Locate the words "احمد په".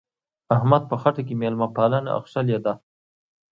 0.55-0.95